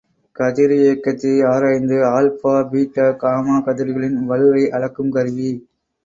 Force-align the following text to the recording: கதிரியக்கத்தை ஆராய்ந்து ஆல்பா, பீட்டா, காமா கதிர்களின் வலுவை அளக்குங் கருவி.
கதிரியக்கத்தை 0.35 1.33
ஆராய்ந்து 1.49 1.97
ஆல்பா, 2.07 2.53
பீட்டா, 2.71 3.05
காமா 3.15 3.57
கதிர்களின் 3.59 4.17
வலுவை 4.29 4.63
அளக்குங் 4.71 5.13
கருவி. 5.17 5.51